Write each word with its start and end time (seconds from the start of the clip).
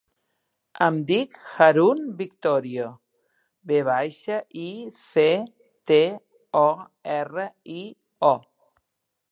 Em 0.83 0.95
dic 1.09 1.35
Haroun 1.57 2.01
Victorio: 2.21 2.87
ve 3.73 3.81
baixa, 3.91 4.39
i, 4.63 4.67
ce, 5.01 5.27
te, 5.91 6.01
o, 6.65 6.69
erra, 7.19 7.49
i, 7.81 7.87
o. 8.35 8.35